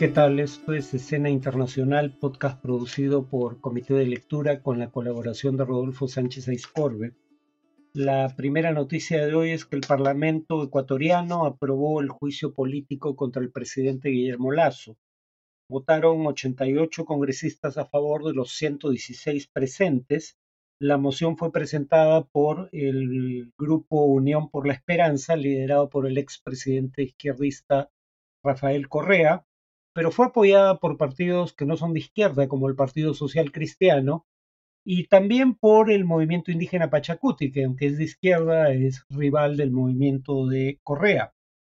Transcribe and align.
¿Qué 0.00 0.08
tal? 0.08 0.40
Esto 0.40 0.72
es 0.72 0.94
Escena 0.94 1.28
Internacional, 1.28 2.16
podcast 2.18 2.58
producido 2.62 3.28
por 3.28 3.60
Comité 3.60 3.92
de 3.92 4.06
Lectura 4.06 4.62
con 4.62 4.78
la 4.78 4.90
colaboración 4.90 5.58
de 5.58 5.66
Rodolfo 5.66 6.08
Sánchez 6.08 6.48
Aiscorbe. 6.48 7.12
La 7.92 8.34
primera 8.34 8.72
noticia 8.72 9.26
de 9.26 9.34
hoy 9.34 9.50
es 9.50 9.66
que 9.66 9.76
el 9.76 9.82
Parlamento 9.86 10.64
ecuatoriano 10.64 11.44
aprobó 11.44 12.00
el 12.00 12.08
juicio 12.08 12.54
político 12.54 13.14
contra 13.14 13.42
el 13.42 13.52
presidente 13.52 14.08
Guillermo 14.08 14.52
Lazo. 14.52 14.96
Votaron 15.68 16.26
88 16.26 17.04
congresistas 17.04 17.76
a 17.76 17.84
favor 17.84 18.24
de 18.24 18.32
los 18.32 18.52
116 18.56 19.48
presentes. 19.48 20.38
La 20.78 20.96
moción 20.96 21.36
fue 21.36 21.52
presentada 21.52 22.24
por 22.24 22.70
el 22.72 23.52
grupo 23.58 24.06
Unión 24.06 24.48
por 24.48 24.66
la 24.66 24.72
Esperanza, 24.72 25.36
liderado 25.36 25.90
por 25.90 26.06
el 26.06 26.16
expresidente 26.16 27.02
izquierdista 27.02 27.90
Rafael 28.42 28.88
Correa, 28.88 29.44
pero 29.92 30.10
fue 30.10 30.26
apoyada 30.26 30.78
por 30.78 30.96
partidos 30.96 31.52
que 31.52 31.66
no 31.66 31.76
son 31.76 31.92
de 31.92 32.00
izquierda, 32.00 32.48
como 32.48 32.68
el 32.68 32.76
Partido 32.76 33.14
Social 33.14 33.52
Cristiano, 33.52 34.26
y 34.84 35.08
también 35.08 35.54
por 35.54 35.90
el 35.90 36.04
movimiento 36.04 36.50
indígena 36.50 36.90
Pachacuti, 36.90 37.52
que 37.52 37.64
aunque 37.64 37.86
es 37.86 37.98
de 37.98 38.04
izquierda, 38.04 38.72
es 38.72 39.04
rival 39.10 39.56
del 39.56 39.72
movimiento 39.72 40.46
de 40.46 40.80
Correa. 40.82 41.32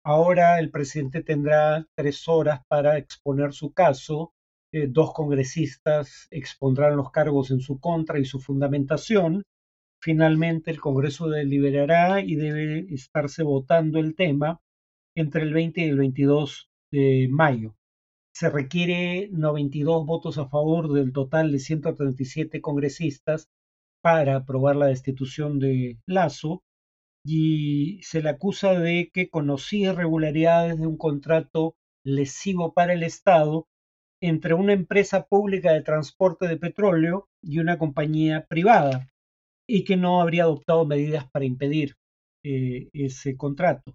Ahora 0.05 0.59
el 0.59 0.71
presidente 0.71 1.23
tendrá 1.23 1.87
tres 1.97 2.29
horas 2.29 2.61
para 2.69 2.99
exponer 2.99 3.53
su 3.53 3.73
caso. 3.73 4.33
Eh, 4.73 4.87
dos 4.89 5.13
congresistas 5.13 6.29
expondrán 6.31 6.97
los 6.97 7.11
cargos 7.11 7.51
en 7.51 7.61
su 7.61 7.81
contra 7.81 8.19
y 8.19 8.25
su 8.25 8.41
fundamentación. 8.41 9.43
Finalmente 10.01 10.71
el 10.71 10.81
Congreso 10.81 11.29
deliberará 11.29 12.21
y 12.21 12.35
debe 12.35 12.87
estarse 12.93 13.43
votando 13.43 14.01
el 14.01 14.15
tema 14.17 14.61
entre 15.17 15.43
el 15.43 15.53
20 15.53 15.81
y 15.81 15.89
el 15.89 15.99
22 15.99 16.69
de 16.91 17.29
mayo 17.31 17.75
se 18.35 18.49
requiere 18.51 19.29
92 19.31 20.07
votos 20.07 20.39
a 20.39 20.49
favor 20.49 20.93
del 20.93 21.13
total 21.13 21.53
de 21.53 21.59
137 21.59 22.61
congresistas 22.61 23.49
para 24.03 24.37
aprobar 24.37 24.77
la 24.77 24.87
destitución 24.87 25.59
de 25.59 25.99
Lazo 26.07 26.63
y 27.25 28.01
se 28.03 28.23
le 28.23 28.31
acusa 28.31 28.73
de 28.73 29.11
que 29.13 29.29
conocía 29.29 29.93
irregularidades 29.93 30.79
de 30.79 30.87
un 30.87 30.97
contrato 30.97 31.77
lesivo 32.05 32.73
para 32.73 32.95
el 32.95 33.03
Estado 33.03 33.69
entre 34.21 34.55
una 34.55 34.73
empresa 34.73 35.27
pública 35.27 35.73
de 35.73 35.83
transporte 35.83 36.49
de 36.49 36.57
petróleo 36.57 37.29
y 37.43 37.59
una 37.59 37.79
compañía 37.79 38.47
privada 38.49 39.09
y 39.69 39.85
que 39.85 39.97
no 39.97 40.21
habría 40.21 40.45
adoptado 40.45 40.85
medidas 40.85 41.29
para 41.31 41.45
impedir 41.45 41.97
eh, 42.45 42.89
ese 42.93 43.37
contrato. 43.37 43.95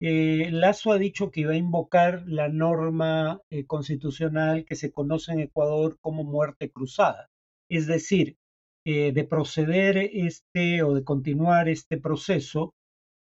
Eh, 0.00 0.50
Lazo 0.52 0.92
ha 0.92 0.98
dicho 0.98 1.30
que 1.30 1.40
iba 1.40 1.52
a 1.52 1.56
invocar 1.56 2.22
la 2.26 2.48
norma 2.48 3.40
eh, 3.50 3.66
constitucional 3.66 4.64
que 4.64 4.76
se 4.76 4.92
conoce 4.92 5.32
en 5.32 5.40
Ecuador 5.40 5.98
como 6.00 6.22
muerte 6.22 6.70
cruzada. 6.70 7.28
Es 7.68 7.86
decir, 7.86 8.36
eh, 8.86 9.12
de 9.12 9.24
proceder 9.24 9.98
este 9.98 10.82
o 10.82 10.94
de 10.94 11.04
continuar 11.04 11.68
este 11.68 11.98
proceso, 11.98 12.74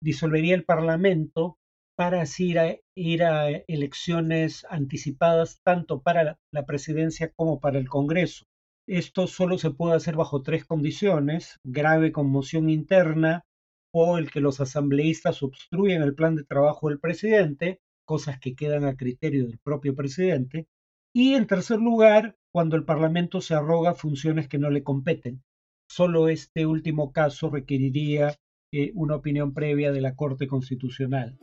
disolvería 0.00 0.54
el 0.54 0.64
Parlamento 0.64 1.58
para 1.96 2.22
así 2.22 2.54
ir 2.94 3.22
a, 3.24 3.50
elecciones 3.50 4.64
anticipadas 4.70 5.60
tanto 5.64 6.00
para 6.00 6.38
la 6.52 6.64
presidencia 6.64 7.32
como 7.36 7.60
para 7.60 7.78
el 7.78 7.88
Congreso. 7.88 8.46
Esto 8.88 9.26
solo 9.26 9.58
se 9.58 9.70
puede 9.70 9.96
hacer 9.96 10.16
bajo 10.16 10.42
tres 10.42 10.64
condiciones, 10.64 11.58
grave 11.64 12.12
conmoción 12.12 12.70
interna, 12.70 13.44
o 13.92 14.18
el 14.18 14.30
que 14.30 14.40
los 14.40 14.60
asambleístas 14.60 15.42
obstruyen 15.42 16.02
el 16.02 16.14
plan 16.14 16.34
de 16.34 16.44
trabajo 16.44 16.88
del 16.88 16.98
presidente, 16.98 17.80
cosas 18.04 18.40
que 18.40 18.54
quedan 18.54 18.84
a 18.84 18.96
criterio 18.96 19.46
del 19.46 19.58
propio 19.58 19.94
presidente, 19.94 20.66
y 21.14 21.34
en 21.34 21.46
tercer 21.46 21.78
lugar, 21.78 22.36
cuando 22.50 22.76
el 22.76 22.84
Parlamento 22.84 23.40
se 23.40 23.54
arroga 23.54 23.94
funciones 23.94 24.48
que 24.48 24.58
no 24.58 24.70
le 24.70 24.82
competen. 24.82 25.42
Solo 25.88 26.28
este 26.28 26.64
último 26.64 27.12
caso 27.12 27.50
requeriría 27.50 28.34
eh, 28.72 28.92
una 28.94 29.16
opinión 29.16 29.52
previa 29.52 29.92
de 29.92 30.00
la 30.00 30.16
Corte 30.16 30.46
Constitucional. 30.46 31.38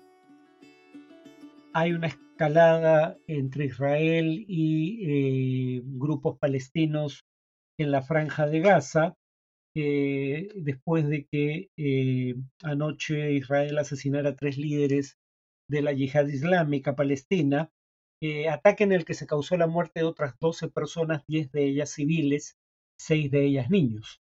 Hay 1.74 1.94
una 1.94 2.08
escalada 2.08 3.18
entre 3.28 3.66
Israel 3.66 4.44
y 4.48 5.78
eh, 5.78 5.82
grupos 5.86 6.40
palestinos 6.40 7.26
en 7.78 7.92
la 7.92 8.02
franja 8.02 8.48
de 8.48 8.60
Gaza, 8.60 9.16
eh, 9.76 10.50
después 10.56 11.08
de 11.08 11.26
que 11.26 11.70
eh, 11.78 12.36
anoche 12.64 13.34
Israel 13.34 13.78
asesinara 13.78 14.30
a 14.32 14.36
tres 14.36 14.58
líderes 14.58 15.18
de 15.70 15.82
la 15.82 15.94
yihad 15.94 16.28
islámica 16.28 16.96
palestina, 16.96 17.70
eh, 18.22 18.50
ataque 18.50 18.84
en 18.84 18.92
el 18.92 19.06
que 19.06 19.14
se 19.14 19.28
causó 19.28 19.58
la 19.58 19.68
muerte 19.68 20.02
de 20.02 20.06
otras 20.08 20.36
12 20.40 20.70
personas, 20.70 21.24
10 21.28 21.52
de 21.52 21.66
ellas 21.66 21.92
civiles, 21.92 22.58
6 23.00 23.32
de 23.32 23.46
ellas 23.46 23.70
niños. 23.70 24.22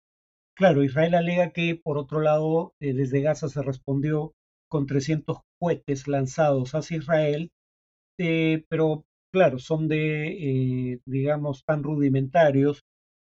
Claro, 0.55 0.83
Israel 0.83 1.15
alega 1.15 1.51
que, 1.51 1.75
por 1.75 1.97
otro 1.97 2.19
lado, 2.19 2.73
desde 2.79 3.21
Gaza 3.21 3.47
se 3.47 3.61
respondió 3.61 4.33
con 4.69 4.87
300 4.87 5.39
cohetes 5.59 6.07
lanzados 6.07 6.73
hacia 6.73 6.97
Israel, 6.97 7.51
pero 8.17 9.05
claro, 9.31 9.59
son 9.59 9.87
de, 9.87 10.99
digamos, 11.05 11.63
tan 11.63 11.83
rudimentarios 11.83 12.85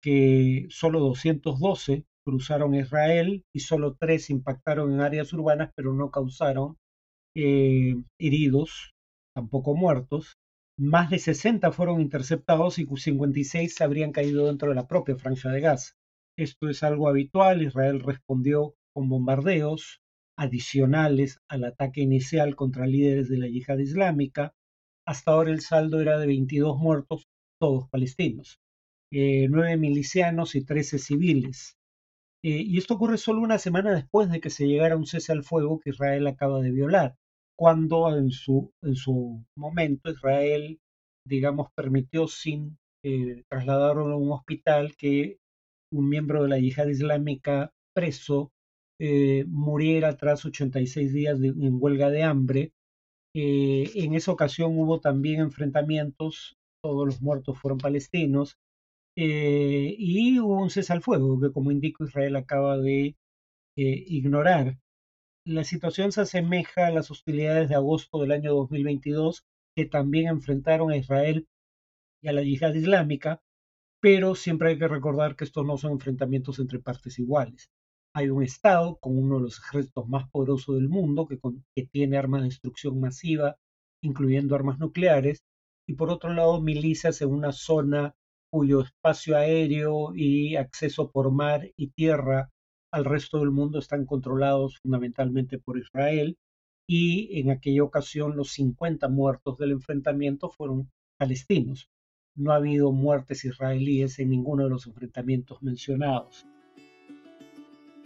que 0.02 0.66
solo 0.70 1.00
212 1.00 2.04
cruzaron 2.24 2.74
Israel 2.74 3.44
y 3.54 3.60
solo 3.60 3.96
tres 3.98 4.30
impactaron 4.30 4.92
en 4.92 5.00
áreas 5.00 5.32
urbanas, 5.32 5.70
pero 5.74 5.94
no 5.94 6.10
causaron 6.10 6.76
eh, 7.36 7.94
heridos, 8.18 8.94
tampoco 9.34 9.74
muertos. 9.74 10.36
Más 10.78 11.10
de 11.10 11.18
60 11.18 11.70
fueron 11.72 12.00
interceptados 12.00 12.78
y 12.78 12.86
56 12.86 13.80
habrían 13.80 14.12
caído 14.12 14.46
dentro 14.46 14.68
de 14.68 14.74
la 14.74 14.88
propia 14.88 15.16
franja 15.16 15.50
de 15.50 15.60
Gaza. 15.60 15.92
Esto 16.36 16.68
es 16.68 16.82
algo 16.82 17.08
habitual. 17.08 17.62
Israel 17.62 18.00
respondió 18.00 18.74
con 18.94 19.08
bombardeos 19.08 20.00
adicionales 20.38 21.40
al 21.48 21.64
ataque 21.64 22.00
inicial 22.00 22.56
contra 22.56 22.86
líderes 22.86 23.28
de 23.28 23.38
la 23.38 23.48
yihad 23.48 23.78
islámica. 23.78 24.54
Hasta 25.06 25.32
ahora 25.32 25.50
el 25.50 25.60
saldo 25.60 26.00
era 26.00 26.18
de 26.18 26.26
22 26.26 26.78
muertos, 26.78 27.26
todos 27.60 27.88
palestinos. 27.90 28.61
Eh, 29.14 29.46
nueve 29.50 29.76
milicianos 29.76 30.54
y 30.54 30.64
trece 30.64 30.98
civiles. 30.98 31.76
Eh, 32.42 32.62
y 32.66 32.78
esto 32.78 32.94
ocurre 32.94 33.18
solo 33.18 33.42
una 33.42 33.58
semana 33.58 33.92
después 33.94 34.30
de 34.30 34.40
que 34.40 34.48
se 34.48 34.66
llegara 34.66 34.96
un 34.96 35.04
cese 35.04 35.32
al 35.32 35.44
fuego 35.44 35.80
que 35.80 35.90
Israel 35.90 36.26
acaba 36.26 36.62
de 36.62 36.70
violar, 36.70 37.14
cuando 37.54 38.16
en 38.16 38.30
su, 38.30 38.72
en 38.82 38.94
su 38.94 39.44
momento 39.54 40.10
Israel, 40.10 40.80
digamos, 41.28 41.68
permitió 41.76 42.26
sin 42.26 42.78
eh, 43.04 43.42
trasladarlo 43.50 44.14
a 44.14 44.16
un 44.16 44.32
hospital 44.32 44.96
que 44.96 45.36
un 45.92 46.08
miembro 46.08 46.42
de 46.42 46.48
la 46.48 46.58
yihad 46.58 46.86
islámica 46.86 47.70
preso 47.94 48.50
muriera 49.48 50.16
tras 50.16 50.44
86 50.44 51.12
días 51.12 51.40
en 51.40 51.78
huelga 51.80 52.08
de 52.08 52.22
hambre. 52.22 52.72
en 53.34 54.14
esa 54.14 54.30
ocasión 54.30 54.78
hubo 54.78 55.00
también 55.00 55.40
enfrentamientos, 55.40 56.54
todos 56.84 57.06
los 57.06 57.20
muertos 57.20 57.58
fueron 57.58 57.78
palestinos, 57.78 58.56
eh, 59.16 59.94
y 59.98 60.38
hubo 60.40 60.60
un 60.60 60.70
cese 60.70 60.92
al 60.92 61.02
fuego 61.02 61.40
que, 61.40 61.52
como 61.52 61.70
indico, 61.70 62.04
Israel 62.04 62.36
acaba 62.36 62.78
de 62.78 63.16
eh, 63.76 64.04
ignorar. 64.06 64.78
La 65.46 65.64
situación 65.64 66.12
se 66.12 66.22
asemeja 66.22 66.86
a 66.86 66.90
las 66.90 67.10
hostilidades 67.10 67.68
de 67.68 67.74
agosto 67.74 68.20
del 68.20 68.32
año 68.32 68.54
2022, 68.54 69.44
que 69.76 69.86
también 69.86 70.28
enfrentaron 70.28 70.90
a 70.90 70.96
Israel 70.96 71.46
y 72.22 72.28
a 72.28 72.32
la 72.32 72.42
yihad 72.42 72.74
islámica, 72.74 73.42
pero 74.00 74.34
siempre 74.34 74.70
hay 74.70 74.78
que 74.78 74.88
recordar 74.88 75.36
que 75.36 75.44
estos 75.44 75.66
no 75.66 75.76
son 75.78 75.92
enfrentamientos 75.92 76.58
entre 76.58 76.78
partes 76.80 77.18
iguales. 77.18 77.70
Hay 78.14 78.30
un 78.30 78.42
Estado 78.42 78.98
con 78.98 79.18
uno 79.18 79.36
de 79.36 79.42
los 79.42 79.58
ejércitos 79.58 80.08
más 80.08 80.28
poderosos 80.30 80.76
del 80.76 80.88
mundo, 80.88 81.26
que, 81.26 81.38
que 81.74 81.86
tiene 81.86 82.18
armas 82.18 82.42
de 82.42 82.48
destrucción 82.48 83.00
masiva, 83.00 83.56
incluyendo 84.02 84.54
armas 84.54 84.78
nucleares, 84.78 85.42
y 85.88 85.94
por 85.94 86.10
otro 86.10 86.32
lado 86.32 86.60
milicias 86.60 87.20
en 87.22 87.30
una 87.30 87.52
zona 87.52 88.14
cuyo 88.52 88.82
espacio 88.82 89.34
aéreo 89.38 90.14
y 90.14 90.56
acceso 90.56 91.10
por 91.10 91.32
mar 91.32 91.70
y 91.74 91.88
tierra 91.88 92.50
al 92.92 93.06
resto 93.06 93.38
del 93.38 93.50
mundo 93.50 93.78
están 93.78 94.04
controlados 94.04 94.78
fundamentalmente 94.82 95.58
por 95.58 95.78
Israel 95.78 96.36
y 96.86 97.40
en 97.40 97.50
aquella 97.50 97.82
ocasión 97.82 98.36
los 98.36 98.50
50 98.50 99.08
muertos 99.08 99.56
del 99.56 99.70
enfrentamiento 99.70 100.50
fueron 100.50 100.90
palestinos. 101.16 101.88
No 102.34 102.52
ha 102.52 102.56
habido 102.56 102.92
muertes 102.92 103.46
israelíes 103.46 104.18
en 104.18 104.28
ninguno 104.28 104.64
de 104.64 104.70
los 104.70 104.86
enfrentamientos 104.86 105.62
mencionados. 105.62 106.46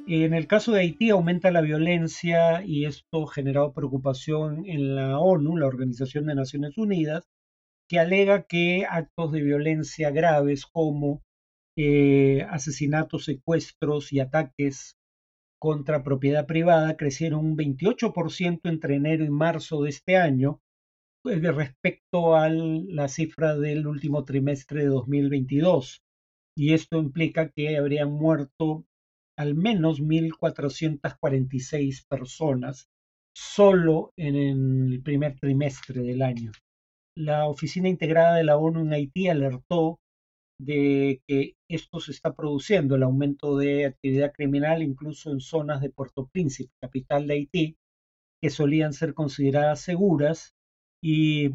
En 0.06 0.32
el 0.32 0.46
caso 0.46 0.70
de 0.70 0.82
Haití 0.82 1.10
aumenta 1.10 1.50
la 1.50 1.60
violencia 1.60 2.64
y 2.64 2.84
esto 2.84 3.24
ha 3.24 3.32
generado 3.32 3.72
preocupación 3.72 4.64
en 4.66 4.94
la 4.94 5.18
ONU, 5.18 5.56
la 5.56 5.66
Organización 5.66 6.26
de 6.26 6.36
Naciones 6.36 6.78
Unidas, 6.78 7.24
que 7.88 7.98
alega 7.98 8.44
que 8.44 8.86
actos 8.88 9.32
de 9.32 9.42
violencia 9.42 10.10
graves 10.10 10.66
como 10.66 11.22
eh, 11.78 12.42
asesinatos, 12.50 13.24
secuestros 13.24 14.12
y 14.12 14.20
ataques 14.20 14.96
contra 15.60 16.02
propiedad 16.02 16.46
privada 16.46 16.96
crecieron 16.96 17.44
un 17.44 17.56
28% 17.56 18.60
entre 18.64 18.96
enero 18.96 19.24
y 19.24 19.30
marzo 19.30 19.82
de 19.82 19.90
este 19.90 20.16
año 20.16 20.60
respecto 21.24 22.36
a 22.36 22.48
la 22.48 23.08
cifra 23.08 23.56
del 23.56 23.86
último 23.86 24.24
trimestre 24.24 24.80
de 24.82 24.88
2022. 24.88 26.02
Y 26.56 26.72
esto 26.72 26.98
implica 26.98 27.50
que 27.50 27.76
habrían 27.76 28.10
muerto 28.12 28.86
al 29.36 29.54
menos 29.54 30.00
1.446 30.00 32.06
personas 32.08 32.88
solo 33.34 34.12
en 34.16 34.36
el 34.36 35.02
primer 35.02 35.38
trimestre 35.38 36.00
del 36.00 36.22
año. 36.22 36.52
La 37.18 37.48
Oficina 37.48 37.88
Integrada 37.88 38.36
de 38.36 38.44
la 38.44 38.58
ONU 38.58 38.80
en 38.80 38.92
Haití 38.92 39.28
alertó 39.28 40.00
de 40.60 41.22
que 41.26 41.54
esto 41.66 41.98
se 41.98 42.12
está 42.12 42.34
produciendo, 42.34 42.94
el 42.94 43.04
aumento 43.04 43.56
de 43.56 43.86
actividad 43.86 44.34
criminal 44.34 44.82
incluso 44.82 45.30
en 45.30 45.40
zonas 45.40 45.80
de 45.80 45.88
Puerto 45.88 46.28
Príncipe, 46.30 46.74
capital 46.78 47.26
de 47.26 47.34
Haití, 47.34 47.76
que 48.42 48.50
solían 48.50 48.92
ser 48.92 49.14
consideradas 49.14 49.80
seguras, 49.80 50.52
y 51.02 51.54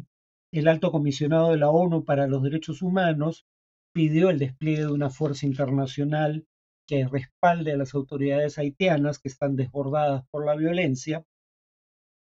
el 0.52 0.66
alto 0.66 0.90
comisionado 0.90 1.52
de 1.52 1.58
la 1.58 1.70
ONU 1.70 2.04
para 2.04 2.26
los 2.26 2.42
Derechos 2.42 2.82
Humanos 2.82 3.46
pidió 3.94 4.30
el 4.30 4.40
despliegue 4.40 4.86
de 4.86 4.92
una 4.92 5.10
fuerza 5.10 5.46
internacional 5.46 6.44
que 6.88 7.06
respalde 7.06 7.70
a 7.70 7.76
las 7.76 7.94
autoridades 7.94 8.58
haitianas 8.58 9.20
que 9.20 9.28
están 9.28 9.54
desbordadas 9.54 10.24
por 10.32 10.44
la 10.44 10.56
violencia. 10.56 11.24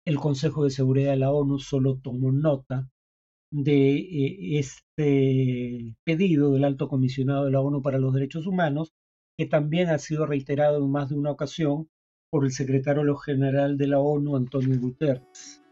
El 0.04 0.19
Consejo 0.19 0.64
de 0.64 0.70
Seguridad 0.70 1.12
de 1.12 1.19
la 1.19 1.30
ONU 1.30 1.60
solo 1.60 2.00
tomó 2.02 2.32
nota 2.32 2.90
de 3.52 3.96
eh, 3.96 4.58
este 4.58 5.94
pedido 6.04 6.52
del 6.52 6.64
alto 6.64 6.88
comisionado 6.88 7.44
de 7.44 7.52
la 7.52 7.60
ONU 7.60 7.82
para 7.82 7.99
los 7.99 8.14
Derechos 8.14 8.46
Humanos, 8.46 8.93
que 9.37 9.46
también 9.46 9.90
ha 9.90 9.99
sido 9.99 10.26
reiterado 10.26 10.78
en 10.78 10.90
más 10.90 11.10
de 11.10 11.16
una 11.16 11.31
ocasión 11.31 11.88
por 12.31 12.44
el 12.44 12.52
secretario 12.52 13.14
general 13.16 13.76
de 13.76 13.87
la 13.87 14.00
ONU, 14.00 14.37
Antonio 14.37 14.81
Guterres. 14.81 15.62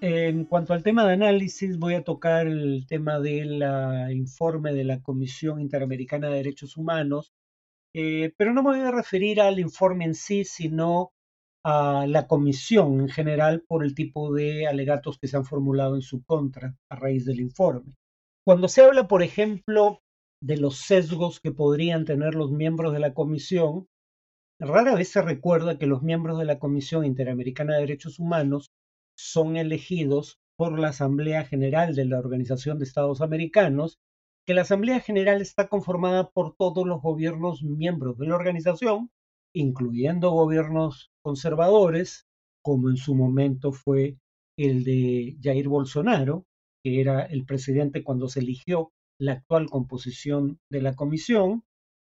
En 0.00 0.46
cuanto 0.46 0.72
al 0.72 0.82
tema 0.82 1.06
de 1.06 1.12
análisis, 1.12 1.78
voy 1.78 1.94
a 1.94 2.02
tocar 2.02 2.46
el 2.46 2.86
tema 2.88 3.20
del 3.20 3.62
informe 4.10 4.72
de 4.72 4.84
la 4.84 5.00
Comisión 5.00 5.60
Interamericana 5.60 6.28
de 6.28 6.36
Derechos 6.36 6.76
Humanos, 6.76 7.32
eh, 7.94 8.32
pero 8.36 8.52
no 8.52 8.62
me 8.62 8.70
voy 8.70 8.80
a 8.80 8.90
referir 8.90 9.40
al 9.40 9.60
informe 9.60 10.06
en 10.06 10.14
sí, 10.14 10.44
sino 10.44 11.12
a 11.64 12.06
la 12.06 12.26
comisión 12.26 13.00
en 13.00 13.08
general 13.08 13.64
por 13.66 13.84
el 13.84 13.94
tipo 13.94 14.32
de 14.32 14.66
alegatos 14.66 15.18
que 15.18 15.28
se 15.28 15.36
han 15.36 15.44
formulado 15.44 15.94
en 15.94 16.02
su 16.02 16.22
contra 16.24 16.76
a 16.88 16.96
raíz 16.96 17.24
del 17.24 17.40
informe. 17.40 17.94
Cuando 18.46 18.68
se 18.68 18.82
habla, 18.82 19.06
por 19.06 19.22
ejemplo, 19.22 20.00
de 20.42 20.56
los 20.56 20.76
sesgos 20.78 21.40
que 21.40 21.52
podrían 21.52 22.04
tener 22.04 22.34
los 22.34 22.50
miembros 22.50 22.92
de 22.92 23.00
la 23.00 23.12
comisión, 23.12 23.86
rara 24.58 24.94
vez 24.94 25.10
se 25.10 25.22
recuerda 25.22 25.78
que 25.78 25.86
los 25.86 26.02
miembros 26.02 26.38
de 26.38 26.46
la 26.46 26.58
Comisión 26.58 27.04
Interamericana 27.04 27.74
de 27.74 27.80
Derechos 27.80 28.18
Humanos 28.18 28.70
son 29.18 29.56
elegidos 29.56 30.38
por 30.56 30.78
la 30.78 30.88
Asamblea 30.88 31.44
General 31.44 31.94
de 31.94 32.04
la 32.06 32.18
Organización 32.18 32.78
de 32.78 32.84
Estados 32.84 33.20
Americanos, 33.20 33.98
que 34.46 34.54
la 34.54 34.62
Asamblea 34.62 35.00
General 35.00 35.40
está 35.40 35.68
conformada 35.68 36.30
por 36.30 36.54
todos 36.56 36.86
los 36.86 37.00
gobiernos 37.00 37.62
miembros 37.62 38.18
de 38.18 38.26
la 38.26 38.36
organización, 38.36 39.10
incluyendo 39.54 40.30
gobiernos 40.30 41.10
conservadores, 41.22 42.26
como 42.62 42.90
en 42.90 42.96
su 42.96 43.14
momento 43.14 43.72
fue 43.72 44.16
el 44.58 44.84
de 44.84 45.36
Jair 45.42 45.68
Bolsonaro, 45.68 46.44
que 46.84 47.00
era 47.00 47.24
el 47.24 47.44
presidente 47.44 48.04
cuando 48.04 48.28
se 48.28 48.40
eligió 48.40 48.92
la 49.18 49.32
actual 49.32 49.68
composición 49.68 50.58
de 50.70 50.82
la 50.82 50.94
comisión, 50.94 51.64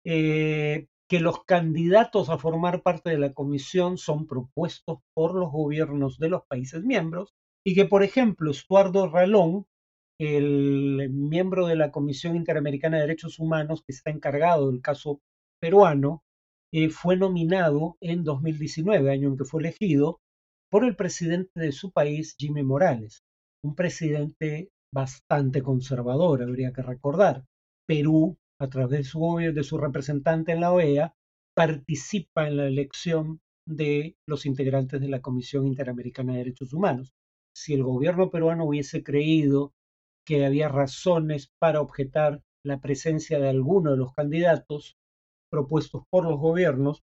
eh, 0.06 0.88
que 1.10 1.19
los 1.19 1.44
candidatos 1.44 2.30
a 2.30 2.38
formar 2.38 2.83
parte 2.83 3.10
de 3.10 3.19
la 3.19 3.34
comisión 3.34 3.98
son 3.98 4.27
propuestos 4.27 5.00
por 5.13 5.36
los 5.36 5.51
gobiernos 5.51 6.18
de 6.19 6.30
los 6.30 6.44
países 6.48 6.84
miembros 6.84 7.34
y 7.66 7.75
que, 7.75 7.86
por 7.86 8.04
ejemplo, 8.04 8.50
Estuardo 8.50 9.10
Ralón, 9.10 9.66
el 10.19 11.10
miembro 11.10 11.68
de 11.68 11.75
la 11.75 11.92
Comisión 11.92 12.36
Interamericana 12.36 12.98
de 12.98 13.01
Derechos 13.01 13.39
Humanos 13.39 13.84
que 13.86 13.92
está 13.92 14.10
encargado 14.12 14.72
del 14.72 14.81
caso 14.81 15.19
peruano, 15.60 16.24
eh, 16.74 16.90
fue 16.90 17.18
nominado 17.18 17.98
en 18.02 18.24
2019, 18.24 19.12
año 19.12 19.30
en 19.30 19.38
que 19.38 19.46
fue 19.46 19.62
elegido, 19.62 20.20
por 20.72 20.86
el 20.86 20.96
presidente 20.96 21.60
de 21.60 21.72
su 21.72 21.92
país, 21.92 22.36
Jimmy 22.38 22.64
Morales, 22.64 23.24
un 23.64 23.76
presidente 23.76 24.70
bastante 24.94 25.62
conservador, 25.62 26.42
habría 26.42 26.72
que 26.72 26.82
recordar. 26.82 27.44
Perú 27.88 28.38
a 28.60 28.68
través 28.68 29.00
de 29.00 29.04
su, 29.04 29.38
de 29.54 29.64
su 29.64 29.78
representante 29.78 30.52
en 30.52 30.62
la 30.62 30.72
OEA, 30.72 31.14
participa 31.56 32.48
en 32.48 32.58
la 32.58 32.68
elección 32.68 33.40
de 33.68 34.16
los 34.28 34.46
integrantes 34.46 35.02
de 35.02 35.10
la 35.10 35.22
Comisión 35.22 35.68
Interamericana 35.68 36.34
de 36.34 36.40
Derechos 36.40 36.74
Humanos. 36.74 37.12
Si 37.56 37.74
el 37.74 37.84
gobierno 37.84 38.30
peruano 38.30 38.66
hubiese 38.66 39.04
creído 39.04 39.74
que 40.26 40.46
había 40.46 40.70
razones 40.70 41.50
para 41.60 41.82
objetar 41.82 42.42
la 42.64 42.80
presencia 42.80 43.40
de 43.40 43.50
alguno 43.50 43.92
de 43.92 43.98
los 43.98 44.14
candidatos 44.14 44.96
propuestos 45.51 46.03
por 46.09 46.24
los 46.24 46.39
gobiernos, 46.39 47.03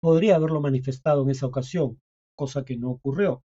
podría 0.00 0.36
haberlo 0.36 0.60
manifestado 0.60 1.22
en 1.22 1.30
esa 1.30 1.46
ocasión, 1.46 2.00
cosa 2.36 2.64
que 2.64 2.76
no 2.76 2.90
ocurrió. 2.90 3.42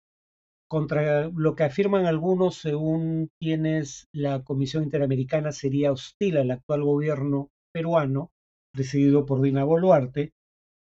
Contra 0.68 1.28
lo 1.28 1.54
que 1.54 1.64
afirman 1.64 2.06
algunos, 2.06 2.56
según 2.56 3.30
quienes 3.40 4.06
la 4.12 4.44
Comisión 4.44 4.84
Interamericana 4.84 5.52
sería 5.52 5.92
hostil 5.92 6.36
al 6.36 6.50
actual 6.50 6.84
gobierno 6.84 7.50
peruano, 7.72 8.30
presidido 8.72 9.26
por 9.26 9.40
Dina 9.40 9.64
Boluarte, 9.64 10.32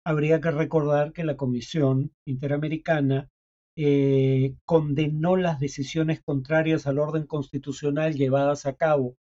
habría 0.06 0.42
que 0.42 0.52
recordar 0.52 1.14
que 1.14 1.24
la 1.24 1.38
Comisión 1.38 2.12
Interamericana 2.26 3.30
eh, 3.76 4.56
condenó 4.66 5.36
las 5.36 5.60
decisiones 5.60 6.22
contrarias 6.22 6.86
al 6.88 7.00
orden 7.00 7.26
constitucional 7.26 8.14
llevadas 8.14 8.66
a 8.66 8.76
cabo 8.76 9.16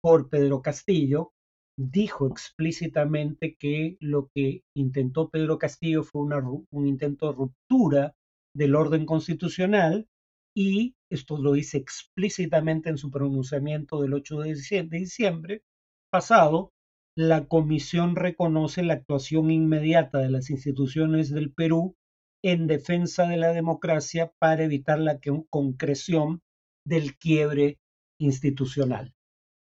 por 0.00 0.28
Pedro 0.28 0.62
Castillo, 0.62 1.32
dijo 1.78 2.26
explícitamente 2.26 3.56
que 3.58 3.96
lo 4.00 4.30
que 4.34 4.62
intentó 4.74 5.28
Pedro 5.28 5.58
Castillo 5.58 6.02
fue 6.02 6.22
un 6.22 6.86
intento 6.86 7.26
de 7.26 7.36
ruptura 7.36 8.14
del 8.54 8.74
orden 8.74 9.04
constitucional 9.04 10.08
y 10.56 10.94
esto 11.10 11.36
lo 11.36 11.52
dice 11.52 11.76
explícitamente 11.76 12.88
en 12.88 12.96
su 12.96 13.10
pronunciamiento 13.10 14.00
del 14.00 14.14
8 14.14 14.40
de 14.40 14.54
diciembre 14.90 15.62
pasado, 16.10 16.72
la 17.14 17.46
Comisión 17.46 18.16
reconoce 18.16 18.82
la 18.82 18.94
actuación 18.94 19.50
inmediata 19.50 20.18
de 20.18 20.30
las 20.30 20.50
instituciones 20.50 21.30
del 21.30 21.52
Perú 21.52 21.94
en 22.42 22.66
defensa 22.66 23.26
de 23.26 23.36
la 23.36 23.52
democracia 23.52 24.32
para 24.38 24.64
evitar 24.64 24.98
la 24.98 25.18
concreción 25.50 26.40
del 26.86 27.16
quiebre 27.16 27.78
institucional. 28.18 29.15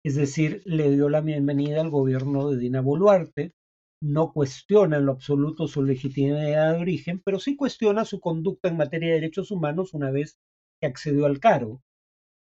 Es 0.09 0.15
decir, 0.15 0.63
le 0.65 0.89
dio 0.89 1.07
la 1.07 1.21
bienvenida 1.21 1.81
al 1.81 1.91
gobierno 1.91 2.49
de 2.49 2.57
Dina 2.57 2.81
Boluarte, 2.81 3.53
no 4.01 4.33
cuestiona 4.33 4.97
en 4.97 5.05
lo 5.05 5.11
absoluto 5.11 5.67
su 5.67 5.83
legitimidad 5.83 6.73
de 6.73 6.79
origen, 6.79 7.21
pero 7.23 7.37
sí 7.37 7.55
cuestiona 7.55 8.05
su 8.05 8.19
conducta 8.19 8.69
en 8.69 8.77
materia 8.77 9.09
de 9.09 9.19
derechos 9.19 9.51
humanos 9.51 9.93
una 9.93 10.09
vez 10.09 10.39
que 10.81 10.87
accedió 10.87 11.27
al 11.27 11.39
cargo. 11.39 11.83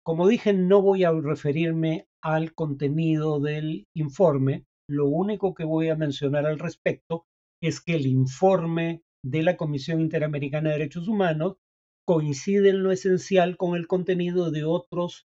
Como 0.02 0.26
dije, 0.26 0.54
no 0.54 0.80
voy 0.80 1.04
a 1.04 1.12
referirme 1.12 2.06
al 2.24 2.54
contenido 2.54 3.38
del 3.38 3.86
informe, 3.94 4.64
lo 4.88 5.04
único 5.04 5.52
que 5.52 5.64
voy 5.64 5.90
a 5.90 5.94
mencionar 5.94 6.46
al 6.46 6.58
respecto 6.58 7.26
es 7.62 7.82
que 7.82 7.96
el 7.96 8.06
informe 8.06 9.02
de 9.22 9.42
la 9.42 9.58
Comisión 9.58 10.00
Interamericana 10.00 10.70
de 10.70 10.78
Derechos 10.78 11.06
Humanos 11.06 11.58
coincide 12.06 12.70
en 12.70 12.82
lo 12.82 12.92
esencial 12.92 13.58
con 13.58 13.76
el 13.76 13.86
contenido 13.86 14.50
de 14.50 14.64
otros 14.64 15.27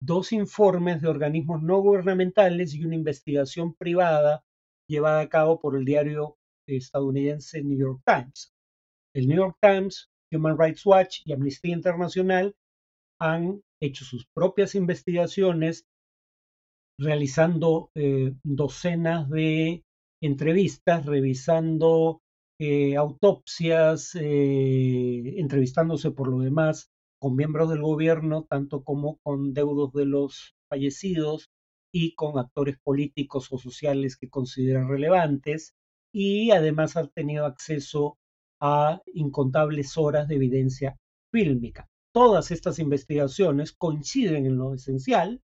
dos 0.00 0.32
informes 0.32 1.02
de 1.02 1.08
organismos 1.08 1.62
no 1.62 1.80
gubernamentales 1.80 2.74
y 2.74 2.84
una 2.84 2.94
investigación 2.94 3.74
privada 3.74 4.44
llevada 4.88 5.20
a 5.20 5.28
cabo 5.28 5.60
por 5.60 5.76
el 5.76 5.84
diario 5.84 6.38
estadounidense 6.66 7.62
New 7.62 7.78
York 7.78 8.02
Times. 8.04 8.52
El 9.14 9.28
New 9.28 9.36
York 9.36 9.56
Times, 9.60 10.10
Human 10.32 10.58
Rights 10.58 10.86
Watch 10.86 11.20
y 11.24 11.32
Amnistía 11.32 11.74
Internacional 11.74 12.54
han 13.20 13.62
hecho 13.80 14.04
sus 14.04 14.26
propias 14.34 14.74
investigaciones, 14.74 15.86
realizando 16.98 17.90
eh, 17.94 18.34
docenas 18.42 19.28
de 19.28 19.84
entrevistas, 20.22 21.06
revisando 21.06 22.22
eh, 22.58 22.96
autopsias, 22.96 24.14
eh, 24.14 25.40
entrevistándose 25.40 26.10
por 26.10 26.28
lo 26.28 26.40
demás 26.40 26.89
con 27.20 27.36
miembros 27.36 27.68
del 27.68 27.82
gobierno, 27.82 28.46
tanto 28.48 28.82
como 28.82 29.18
con 29.18 29.54
deudos 29.54 29.92
de 29.92 30.06
los 30.06 30.56
fallecidos, 30.68 31.50
y 31.92 32.14
con 32.14 32.38
actores 32.38 32.78
políticos 32.82 33.48
o 33.50 33.58
sociales 33.58 34.16
que 34.16 34.28
consideran 34.28 34.88
relevantes 34.88 35.74
y 36.12 36.50
además 36.50 36.96
ha 36.96 37.06
tenido 37.08 37.46
acceso 37.46 38.18
a 38.60 39.02
incontables 39.14 39.96
horas 39.96 40.28
de 40.28 40.36
evidencia 40.36 40.96
fílmica. 41.32 41.88
Todas 42.12 42.50
estas 42.50 42.78
investigaciones 42.78 43.72
coinciden 43.72 44.46
en 44.46 44.56
lo 44.56 44.74
esencial 44.74 45.40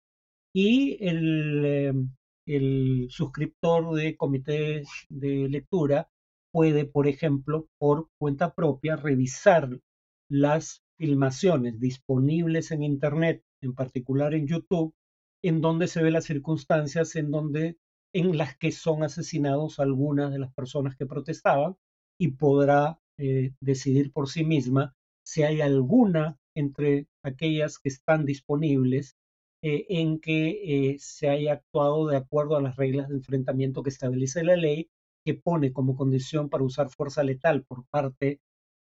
y 0.54 1.04
el, 1.04 1.64
em, 1.64 2.14
el 2.46 3.06
suscriptor 3.10 3.94
de 3.94 4.16
comités 4.16 4.88
de 5.08 5.48
lectura 5.48 6.08
puede, 6.52 6.84
por 6.84 7.08
ejemplo, 7.08 7.68
por 7.78 8.08
cuenta 8.18 8.54
propia, 8.54 8.96
revisar 8.96 9.80
las 10.28 10.82
filmaciones 11.02 11.80
disponibles 11.80 12.70
en 12.70 12.84
Internet, 12.84 13.42
en 13.60 13.74
particular 13.74 14.34
en 14.34 14.46
YouTube, 14.46 14.94
en 15.42 15.60
donde 15.60 15.88
se 15.88 16.00
ve 16.00 16.12
las 16.12 16.26
circunstancias 16.26 17.16
en 17.16 17.32
donde 17.32 17.76
en 18.14 18.38
las 18.38 18.56
que 18.56 18.70
son 18.70 19.02
asesinados 19.02 19.80
algunas 19.80 20.30
de 20.30 20.38
las 20.38 20.54
personas 20.54 20.94
que 20.94 21.06
protestaban 21.06 21.76
y 22.20 22.28
podrá 22.28 23.00
eh, 23.18 23.52
decidir 23.60 24.12
por 24.12 24.28
sí 24.28 24.44
misma 24.44 24.94
si 25.26 25.42
hay 25.42 25.60
alguna 25.60 26.38
entre 26.54 27.08
aquellas 27.24 27.80
que 27.80 27.88
están 27.88 28.24
disponibles 28.24 29.16
eh, 29.60 29.86
en 29.88 30.20
que 30.20 30.92
eh, 30.92 30.98
se 31.00 31.28
haya 31.28 31.54
actuado 31.54 32.06
de 32.06 32.16
acuerdo 32.16 32.54
a 32.54 32.62
las 32.62 32.76
reglas 32.76 33.08
de 33.08 33.16
enfrentamiento 33.16 33.82
que 33.82 33.90
establece 33.90 34.44
la 34.44 34.54
ley, 34.54 34.88
que 35.24 35.34
pone 35.34 35.72
como 35.72 35.96
condición 35.96 36.48
para 36.48 36.62
usar 36.62 36.90
fuerza 36.90 37.24
letal 37.24 37.64
por 37.64 37.86
parte 37.88 38.40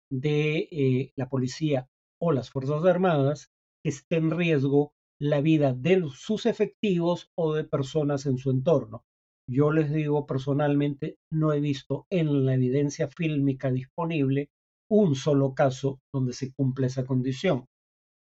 de 0.09 1.13
la 1.15 1.29
policía 1.29 1.91
o 2.21 2.33
las 2.33 2.51
Fuerzas 2.51 2.85
Armadas 2.85 3.51
que 3.83 3.91
esté 3.91 4.17
en 4.17 4.31
riesgo 4.31 4.93
la 5.21 5.41
vida 5.41 5.73
de 5.73 6.05
sus 6.15 6.47
efectivos 6.47 7.31
o 7.37 7.55
de 7.55 7.65
personas 7.65 8.27
en 8.27 8.39
su 8.39 8.51
entorno. 8.51 9.05
Yo 9.49 9.71
les 9.71 9.93
digo 9.93 10.27
personalmente, 10.27 11.19
no 11.31 11.53
he 11.53 11.61
visto 11.61 12.07
en 12.11 12.45
la 12.45 12.55
evidencia 12.55 13.09
fílmica 13.09 13.71
disponible 13.71 14.51
un 14.91 15.15
solo 15.15 15.55
caso 15.55 16.01
donde 16.13 16.33
se 16.33 16.53
cumple 16.53 16.89
esa 16.89 17.05
condición. 17.05 17.67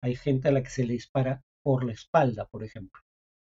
Hay 0.04 0.16
gente 0.16 0.50
a 0.50 0.52
la 0.52 0.62
que 0.62 0.70
se 0.70 0.86
le 0.86 0.94
dispara 0.94 1.44
por 1.64 1.84
la 1.84 1.94
espalda, 1.94 2.48
por 2.48 2.64
ejemplo. 2.64 3.02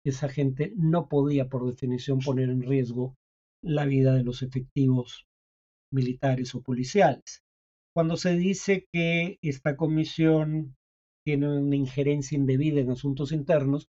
Esa 0.04 0.28
gente 0.28 0.74
no 0.76 1.08
podía, 1.08 1.50
por 1.50 1.68
definición, 1.68 2.20
poner 2.20 2.50
en 2.50 2.64
riesgo 2.64 3.16
la 3.64 3.86
vida 3.86 4.14
de 4.14 4.24
los 4.24 4.42
efectivos 4.42 5.28
militares 5.92 6.56
o 6.56 6.62
policiales. 6.62 7.44
Cuando 7.98 8.16
se 8.16 8.36
dice 8.36 8.86
que 8.94 9.40
esta 9.42 9.76
comisión 9.76 10.76
tiene 11.26 11.58
una 11.58 11.76
injerencia 11.76 12.38
indebida 12.38 12.80
en 12.80 12.92
asuntos 12.92 13.32
internos, 13.32 13.88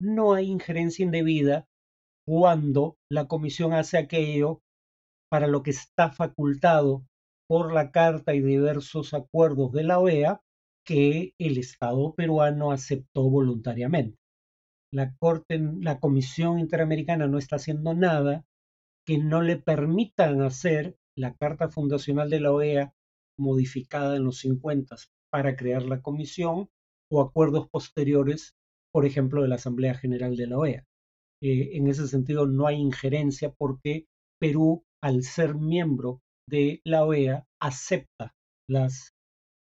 no 0.00 0.32
hay 0.32 0.46
injerencia 0.46 1.04
indebida 1.04 1.66
cuando 2.26 2.96
la 3.12 3.28
comisión 3.28 3.74
hace 3.74 3.98
aquello 3.98 4.62
para 5.30 5.46
lo 5.46 5.62
que 5.62 5.72
está 5.72 6.10
facultado 6.10 7.04
por 7.46 7.74
la 7.74 7.90
Carta 7.90 8.34
y 8.34 8.40
diversos 8.40 9.12
acuerdos 9.12 9.72
de 9.72 9.84
la 9.84 9.98
OEA 9.98 10.40
que 10.86 11.34
el 11.38 11.58
Estado 11.58 12.14
peruano 12.14 12.72
aceptó 12.72 13.28
voluntariamente. 13.28 14.16
La, 14.90 15.14
Corte, 15.18 15.58
la 15.58 16.00
Comisión 16.00 16.60
Interamericana 16.60 17.26
no 17.26 17.36
está 17.36 17.56
haciendo 17.56 17.92
nada 17.92 18.42
que 19.06 19.18
no 19.18 19.42
le 19.42 19.58
permitan 19.58 20.40
hacer 20.40 20.96
la 21.14 21.34
Carta 21.34 21.68
Fundacional 21.68 22.30
de 22.30 22.40
la 22.40 22.52
OEA 22.52 22.94
modificada 23.40 24.16
en 24.16 24.24
los 24.24 24.38
50 24.38 24.96
para 25.30 25.56
crear 25.56 25.82
la 25.82 26.02
comisión 26.02 26.68
o 27.10 27.20
acuerdos 27.20 27.68
posteriores, 27.68 28.54
por 28.92 29.06
ejemplo, 29.06 29.42
de 29.42 29.48
la 29.48 29.56
Asamblea 29.56 29.94
General 29.94 30.36
de 30.36 30.46
la 30.46 30.58
OEA. 30.58 30.84
Eh, 31.42 31.70
en 31.76 31.88
ese 31.88 32.06
sentido, 32.06 32.46
no 32.46 32.66
hay 32.66 32.76
injerencia 32.76 33.52
porque 33.56 34.06
Perú, 34.40 34.84
al 35.02 35.22
ser 35.22 35.54
miembro 35.54 36.20
de 36.48 36.80
la 36.84 37.04
OEA 37.04 37.46
acepta 37.60 38.34
las 38.68 39.12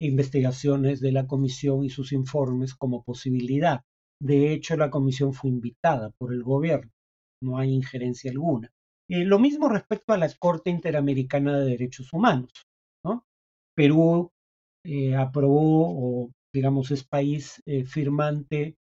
investigaciones 0.01 1.01
de 1.01 1.11
la 1.11 1.27
comisión 1.27 1.83
y 1.83 1.89
sus 1.89 2.11
informes 2.11 2.73
como 2.73 3.03
posibilidad. 3.03 3.81
De 4.21 4.53
hecho, 4.53 4.77
la 4.77 4.89
comisión 4.89 5.33
fue 5.33 5.49
invitada 5.49 6.11
por 6.17 6.33
el 6.33 6.43
gobierno. 6.43 6.91
No 7.41 7.57
hay 7.57 7.73
injerencia 7.73 8.31
alguna. 8.31 8.71
Eh, 9.09 9.25
lo 9.25 9.39
mismo 9.39 9.69
respecto 9.69 10.13
a 10.13 10.17
la 10.17 10.29
Corte 10.39 10.69
Interamericana 10.69 11.57
de 11.57 11.71
Derechos 11.71 12.13
Humanos. 12.13 12.51
Perú 13.79 14.33
eh, 14.83 15.15
aprobó, 15.15 15.88
o 15.88 16.31
digamos, 16.53 16.91
es 16.91 17.05
país 17.05 17.63
eh, 17.65 17.86
firmante 17.86 18.75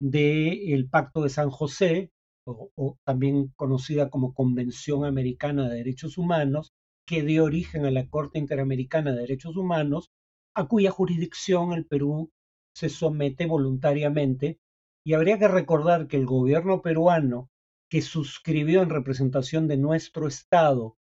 del 0.00 0.88
Pacto 0.88 1.24
de 1.24 1.28
San 1.28 1.50
José, 1.50 2.12
o, 2.46 2.96
también 3.04 3.48
conocida 3.56 4.10
como 4.10 4.32
Convención 4.32 5.06
Americana 5.06 5.68
de 5.68 5.78
Derechos 5.78 6.18
Humanos, 6.18 6.70
que 7.04 7.24
dio 7.24 7.42
origen 7.42 7.84
a 7.84 7.90
la 7.90 8.06
Corte 8.06 8.38
Interamericana 8.38 9.10
de 9.10 9.22
Derechos 9.22 9.56
Humanos, 9.56 10.12
a 10.54 10.68
cuya 10.68 10.92
jurisdicción 10.92 11.72
el 11.72 11.84
Perú 11.84 12.30
se 12.76 12.90
somete 12.90 13.46
voluntariamente. 13.46 14.60
Y 15.04 15.14
habría 15.14 15.36
que 15.36 15.48
recordar 15.48 16.06
que 16.06 16.16
el 16.16 16.26
gobierno 16.26 16.80
peruano, 16.80 17.48
que 17.90 18.02
suscribió 18.02 18.82
en 18.82 18.90
representación 18.90 19.66
de 19.66 19.78
nuestro 19.78 20.28
Estado 20.28 20.96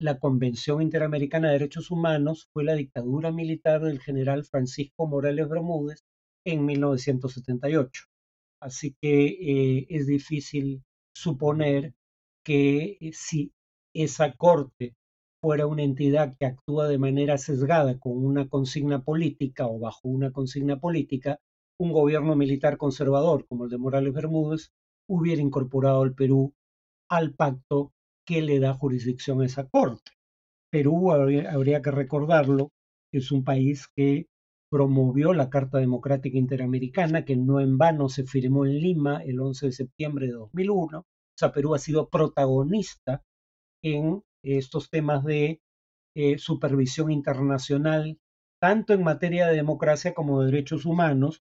la 0.00 0.18
Convención 0.18 0.80
Interamericana 0.80 1.48
de 1.48 1.54
Derechos 1.54 1.90
Humanos, 1.90 2.48
fue 2.52 2.64
la 2.64 2.74
dictadura 2.74 3.32
militar 3.32 3.82
del 3.82 4.00
general 4.00 4.44
Francisco 4.44 5.06
Morales 5.06 5.48
Bermúdez 5.48 6.04
en 6.44 6.64
1978. 6.64 8.04
Así 8.60 8.96
que 9.00 9.26
eh, 9.26 9.86
es 9.88 10.06
difícil 10.06 10.82
suponer 11.14 11.94
que 12.44 12.96
eh, 13.00 13.10
si 13.12 13.52
esa 13.94 14.32
corte 14.34 14.94
fuera 15.40 15.66
una 15.66 15.82
entidad 15.82 16.36
que 16.38 16.46
actúa 16.46 16.88
de 16.88 16.98
manera 16.98 17.38
sesgada 17.38 17.98
con 17.98 18.24
una 18.24 18.48
consigna 18.48 19.02
política 19.02 19.66
o 19.66 19.78
bajo 19.78 20.08
una 20.08 20.32
consigna 20.32 20.80
política, 20.80 21.40
un 21.78 21.92
gobierno 21.92 22.34
militar 22.36 22.76
conservador 22.76 23.46
como 23.46 23.64
el 23.64 23.70
de 23.70 23.78
Morales 23.78 24.12
Bermúdez 24.12 24.72
hubiera 25.08 25.40
incorporado 25.40 26.02
al 26.02 26.14
Perú 26.14 26.54
al 27.08 27.34
pacto 27.34 27.92
que 28.28 28.42
le 28.42 28.60
da 28.60 28.74
jurisdicción 28.74 29.40
a 29.40 29.46
esa 29.46 29.66
corte. 29.66 30.12
Perú, 30.70 31.12
habría, 31.12 31.80
que 31.80 31.90
recordarlo, 31.90 32.72
es 33.10 33.32
un 33.32 33.42
país 33.42 33.88
que 33.96 34.26
promovió 34.70 35.32
la 35.32 35.48
Carta 35.48 35.78
Democrática 35.78 36.36
Interamericana, 36.36 37.24
que 37.24 37.36
no 37.36 37.58
en 37.58 37.78
vano 37.78 38.10
se 38.10 38.24
firmó 38.24 38.66
en 38.66 38.80
Lima 38.80 39.22
el 39.24 39.40
11 39.40 39.66
de 39.66 39.72
septiembre 39.72 40.26
de 40.26 40.34
2001. 40.34 40.98
O 40.98 41.04
sea, 41.38 41.52
Perú 41.52 41.74
ha 41.74 41.78
sido 41.78 42.10
protagonista 42.10 43.22
en 43.82 44.22
estos 44.42 44.90
temas 44.90 45.24
de 45.24 45.62
eh, 46.14 46.36
supervisión 46.36 47.10
internacional, 47.10 48.18
tanto 48.60 48.92
en 48.92 49.04
materia 49.04 49.46
de 49.46 49.56
democracia 49.56 50.12
como 50.12 50.42
de 50.42 50.50
derechos 50.50 50.84
humanos. 50.84 51.40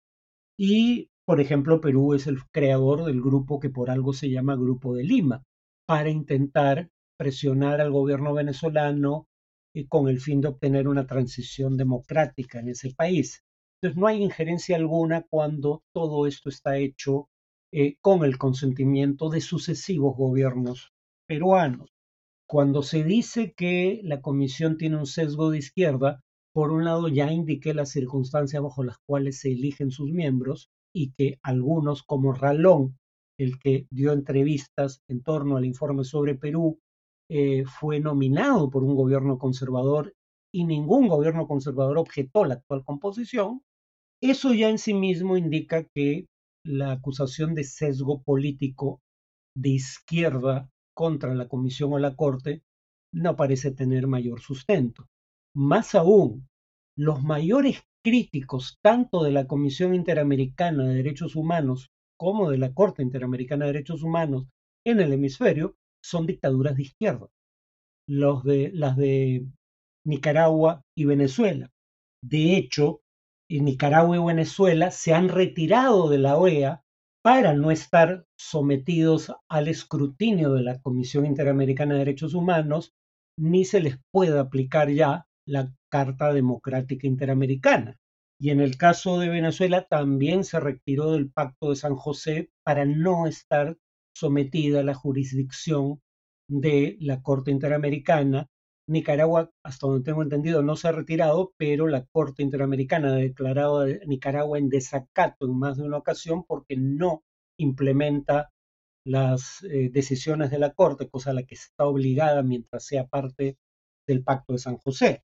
Y, 0.56 1.10
por 1.26 1.42
ejemplo, 1.42 1.82
Perú 1.82 2.14
es 2.14 2.28
el 2.28 2.44
creador 2.52 3.06
del 3.06 3.22
grupo 3.22 3.60
que 3.60 3.72
por 3.72 3.90
algo 3.90 4.14
se 4.14 4.30
llama 4.30 4.56
Grupo 4.56 4.94
de 4.94 5.04
Lima, 5.04 5.44
para 5.86 6.10
intentar 6.10 6.90
presionar 7.18 7.82
al 7.82 7.92
gobierno 7.92 8.34
venezolano 8.34 9.28
y 9.74 9.88
con 9.88 10.08
el 10.08 10.20
fin 10.20 10.42
de 10.42 10.50
obtener 10.50 10.88
una 10.88 11.06
transición 11.06 11.78
democrática 11.78 12.60
en 12.60 12.70
ese 12.70 12.94
país. 12.94 13.44
Entonces, 13.82 14.00
no 14.00 14.08
hay 14.08 14.24
injerencia 14.24 14.78
alguna 14.78 15.26
cuando 15.30 15.84
todo 15.94 16.28
esto 16.28 16.50
está 16.50 16.78
hecho 16.78 17.30
eh, 17.72 17.98
con 18.02 18.24
el 18.24 18.38
consentimiento 18.38 19.30
de 19.30 19.42
sucesivos 19.42 20.16
gobiernos 20.16 20.94
peruanos. 21.28 21.90
Cuando 22.48 22.84
se 22.84 23.04
dice 23.04 23.54
que 23.54 24.02
la 24.04 24.22
comisión 24.22 24.78
tiene 24.78 24.98
un 24.98 25.08
sesgo 25.08 25.50
de 25.50 25.58
izquierda, 25.58 26.22
por 26.54 26.72
un 26.72 26.86
lado 26.86 27.10
ya 27.10 27.32
indiqué 27.32 27.74
las 27.74 27.90
circunstancias 27.90 28.64
bajo 28.64 28.84
las 28.84 28.98
cuales 29.06 29.40
se 29.40 29.52
eligen 29.52 29.92
sus 29.92 30.10
miembros 30.12 30.70
y 30.94 31.12
que 31.12 31.38
algunos, 31.44 32.04
como 32.04 32.32
Ralón, 32.32 32.98
el 33.38 33.60
que 33.60 33.88
dio 33.90 34.14
entrevistas 34.14 35.02
en 35.08 35.22
torno 35.22 35.58
al 35.58 35.66
informe 35.66 36.04
sobre 36.04 36.36
Perú, 36.36 36.80
eh, 37.30 37.66
fue 37.66 38.00
nominado 38.00 38.70
por 38.70 38.84
un 38.84 38.96
gobierno 38.96 39.38
conservador 39.38 40.14
y 40.54 40.66
ningún 40.66 41.08
gobierno 41.08 41.48
conservador 41.48 41.98
objetó 41.98 42.46
la 42.46 42.56
actual 42.56 42.86
composición, 42.86 43.62
eso 44.22 44.54
ya 44.54 44.70
en 44.70 44.78
sí 44.78 44.94
mismo 44.94 45.36
indica 45.36 45.84
que 45.84 46.28
la 46.66 46.92
acusación 46.92 47.54
de 47.54 47.64
sesgo 47.64 48.22
político 48.24 49.02
de 49.56 49.70
izquierda 49.70 50.70
contra 50.96 51.36
la 51.36 51.48
Comisión 51.48 51.94
o 51.94 52.00
la 52.00 52.16
Corte 52.16 52.64
no 53.14 53.36
parece 53.36 53.72
tener 53.72 54.08
mayor 54.08 54.40
sustento. 54.40 55.08
Más 55.56 55.96
aún, 55.96 56.48
los 56.98 57.24
mayores 57.24 57.82
críticos 58.04 58.78
tanto 58.82 59.24
de 59.24 59.32
la 59.32 59.48
Comisión 59.48 59.94
Interamericana 59.94 60.86
de 60.86 60.96
Derechos 60.96 61.36
Humanos 61.36 61.92
como 62.18 62.50
de 62.50 62.58
la 62.58 62.74
Corte 62.74 63.04
Interamericana 63.04 63.66
de 63.66 63.74
Derechos 63.74 64.04
Humanos 64.04 64.48
en 64.86 65.00
el 65.00 65.14
hemisferio 65.14 65.76
son 66.04 66.28
dictaduras 66.28 66.76
de 66.76 66.84
izquierda, 66.84 67.28
las 68.08 68.98
de 68.98 69.48
Nicaragua 70.06 70.82
y 70.96 71.06
Venezuela. 71.06 71.72
De 72.24 72.56
hecho, 72.56 73.02
en 73.50 73.66
Nicaragua 73.66 74.18
y 74.18 74.24
Venezuela 74.24 74.92
se 74.92 75.14
han 75.14 75.30
retirado 75.30 76.10
de 76.10 76.20
la 76.20 76.38
OEA 76.38 76.84
para 77.24 77.54
no 77.54 77.72
estar 77.72 78.26
sometidos 78.40 79.34
al 79.50 79.68
escrutinio 79.68 80.54
de 80.54 80.62
la 80.62 80.80
Comisión 80.80 81.26
Interamericana 81.26 81.94
de 81.94 82.00
Derechos 82.00 82.36
Humanos, 82.36 82.94
ni 83.38 83.66
se 83.66 83.80
les 83.80 83.98
puede 84.12 84.38
aplicar 84.38 84.92
ya 84.92 85.26
la 85.48 85.74
Carta 85.92 86.32
Democrática 86.34 87.08
Interamericana. 87.08 87.98
Y 88.40 88.50
en 88.50 88.60
el 88.60 88.78
caso 88.78 89.20
de 89.20 89.30
Venezuela 89.30 89.86
también 89.88 90.44
se 90.44 90.60
retiró 90.60 91.12
del 91.12 91.32
Pacto 91.32 91.70
de 91.70 91.76
San 91.76 91.96
José 91.96 92.52
para 92.64 92.86
no 92.86 93.28
estar 93.28 93.78
sometida 94.14 94.82
a 94.82 94.84
la 94.84 94.94
jurisdicción 94.94 96.02
de 96.48 96.98
la 97.00 97.22
Corte 97.22 97.52
Interamericana 97.52 98.48
Nicaragua, 98.88 99.52
hasta 99.64 99.88
donde 99.88 100.04
tengo 100.04 100.22
entendido, 100.22 100.62
no 100.62 100.76
se 100.76 100.88
ha 100.88 100.92
retirado, 100.92 101.54
pero 101.58 101.88
la 101.88 102.06
Corte 102.06 102.44
Interamericana 102.44 103.10
ha 103.14 103.16
declarado 103.16 103.80
a 103.80 103.88
Nicaragua 104.06 104.60
en 104.60 104.70
desacato 104.70 105.46
en 105.46 105.58
más 105.58 105.78
de 105.78 105.84
una 105.84 105.98
ocasión 105.98 106.44
porque 106.46 106.78
no 106.78 107.24
implementa 107.58 108.52
las 109.06 109.64
eh, 109.64 109.90
decisiones 109.92 110.52
de 110.52 110.60
la 110.60 110.74
Corte, 110.74 111.10
cosa 111.10 111.32
a 111.32 111.34
la 111.34 111.44
que 111.44 111.56
está 111.56 111.86
obligada 111.86 112.44
mientras 112.44 112.86
sea 112.86 113.08
parte 113.08 113.58
del 114.08 114.24
Pacto 114.24 114.54
de 114.54 114.60
San 114.60 114.78
José. 114.78 115.24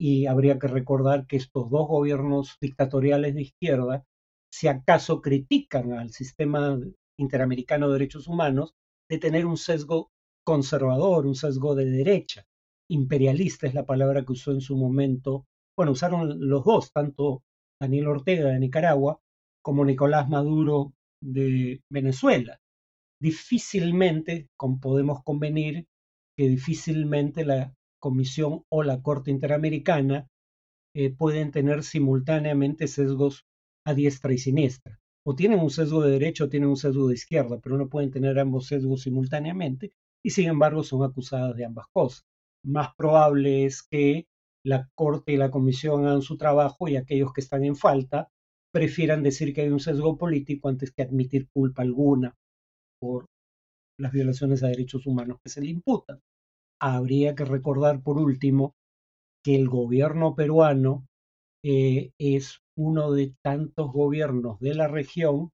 Y 0.00 0.26
habría 0.26 0.58
que 0.58 0.66
recordar 0.66 1.26
que 1.26 1.36
estos 1.36 1.70
dos 1.70 1.86
gobiernos 1.86 2.56
dictatoriales 2.60 3.34
de 3.34 3.42
izquierda, 3.42 4.04
si 4.50 4.66
acaso 4.66 5.20
critican 5.20 5.92
al 5.92 6.10
sistema 6.10 6.80
interamericano 7.18 7.88
de 7.88 7.92
derechos 7.94 8.26
humanos, 8.26 8.72
de 9.10 9.18
tener 9.18 9.44
un 9.44 9.58
sesgo 9.58 10.10
conservador, 10.44 11.26
un 11.26 11.34
sesgo 11.34 11.74
de 11.74 11.84
derecha 11.84 12.46
imperialista 12.90 13.66
es 13.66 13.74
la 13.74 13.86
palabra 13.86 14.24
que 14.24 14.32
usó 14.32 14.50
en 14.50 14.60
su 14.60 14.76
momento, 14.76 15.46
bueno, 15.76 15.92
usaron 15.92 16.48
los 16.48 16.64
dos, 16.64 16.92
tanto 16.92 17.42
Daniel 17.80 18.08
Ortega 18.08 18.48
de 18.48 18.58
Nicaragua 18.58 19.20
como 19.62 19.84
Nicolás 19.84 20.28
Maduro 20.28 20.92
de 21.22 21.80
Venezuela. 21.90 22.58
Difícilmente 23.20 24.48
podemos 24.80 25.22
convenir 25.22 25.86
que 26.36 26.48
difícilmente 26.48 27.44
la 27.44 27.72
Comisión 28.00 28.64
o 28.68 28.82
la 28.82 29.02
Corte 29.02 29.30
Interamericana 29.30 30.26
eh, 30.94 31.14
pueden 31.14 31.52
tener 31.52 31.84
simultáneamente 31.84 32.88
sesgos 32.88 33.44
a 33.86 33.94
diestra 33.94 34.32
y 34.32 34.38
siniestra. 34.38 34.98
O 35.24 35.36
tienen 35.36 35.60
un 35.60 35.70
sesgo 35.70 36.02
de 36.02 36.10
derecha 36.10 36.44
o 36.44 36.48
tienen 36.48 36.70
un 36.70 36.76
sesgo 36.76 37.06
de 37.06 37.14
izquierda, 37.14 37.60
pero 37.62 37.78
no 37.78 37.88
pueden 37.88 38.10
tener 38.10 38.38
ambos 38.38 38.66
sesgos 38.66 39.02
simultáneamente 39.02 39.92
y 40.24 40.30
sin 40.30 40.48
embargo 40.48 40.82
son 40.82 41.04
acusadas 41.04 41.54
de 41.56 41.64
ambas 41.64 41.86
cosas 41.92 42.24
más 42.62 42.94
probable 42.96 43.64
es 43.64 43.82
que 43.82 44.26
la 44.64 44.88
Corte 44.94 45.32
y 45.32 45.36
la 45.36 45.50
Comisión 45.50 46.06
hagan 46.06 46.22
su 46.22 46.36
trabajo 46.36 46.88
y 46.88 46.96
aquellos 46.96 47.32
que 47.32 47.40
están 47.40 47.64
en 47.64 47.76
falta 47.76 48.28
prefieran 48.72 49.22
decir 49.22 49.54
que 49.54 49.62
hay 49.62 49.68
un 49.68 49.80
sesgo 49.80 50.16
político 50.18 50.68
antes 50.68 50.92
que 50.92 51.02
admitir 51.02 51.48
culpa 51.50 51.82
alguna 51.82 52.34
por 53.00 53.26
las 53.98 54.12
violaciones 54.12 54.62
a 54.62 54.68
derechos 54.68 55.06
humanos 55.06 55.38
que 55.42 55.50
se 55.50 55.60
le 55.60 55.70
imputan. 55.70 56.20
Habría 56.80 57.34
que 57.34 57.44
recordar, 57.44 58.02
por 58.02 58.18
último, 58.18 58.74
que 59.44 59.54
el 59.54 59.68
gobierno 59.68 60.34
peruano 60.34 61.06
eh, 61.64 62.10
es 62.18 62.60
uno 62.76 63.12
de 63.12 63.34
tantos 63.44 63.92
gobiernos 63.92 64.58
de 64.60 64.74
la 64.74 64.88
región 64.88 65.50